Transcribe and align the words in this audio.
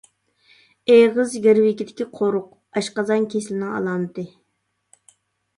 ئېغىز 0.93 1.35
گىرۋىكىدىكى 1.43 2.07
قورۇق: 2.21 2.47
ئاشقازان 2.81 3.29
كېسىلىنىڭ 3.35 3.77
ئالامىتى. 3.81 4.29